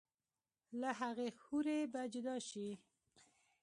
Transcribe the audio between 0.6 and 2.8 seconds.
لۀ هغې حورې به جدا شي